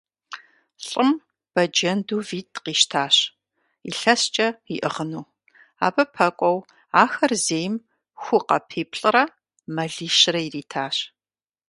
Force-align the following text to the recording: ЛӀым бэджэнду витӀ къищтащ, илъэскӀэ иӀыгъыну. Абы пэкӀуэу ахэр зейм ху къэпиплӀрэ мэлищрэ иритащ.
ЛӀым 0.87 1.09
бэджэнду 1.53 2.21
витӀ 2.27 2.57
къищтащ, 2.63 3.15
илъэскӀэ 3.89 4.47
иӀыгъыну. 4.75 5.25
Абы 5.85 6.03
пэкӀуэу 6.13 6.57
ахэр 7.03 7.33
зейм 7.45 7.73
ху 8.21 8.39
къэпиплӀрэ 8.47 9.23
мэлищрэ 9.75 10.39
иритащ. 10.47 10.95